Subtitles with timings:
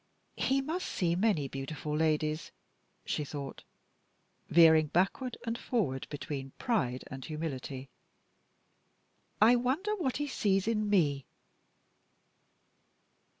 [0.37, 2.49] "He must see many beautiful ladies,"
[3.05, 3.61] she thought,
[4.49, 7.87] veering backward and forward between pride and humility.
[9.39, 11.27] "I wonder what he sees in Me?"